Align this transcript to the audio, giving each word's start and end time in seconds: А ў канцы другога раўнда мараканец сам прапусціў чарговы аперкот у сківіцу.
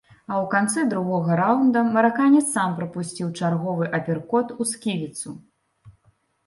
А 0.17 0.33
ў 0.35 0.45
канцы 0.53 0.85
другога 0.93 1.37
раўнда 1.41 1.83
мараканец 1.97 2.43
сам 2.55 2.73
прапусціў 2.81 3.27
чарговы 3.39 3.85
аперкот 4.01 4.47
у 4.61 4.69
сківіцу. 4.73 5.41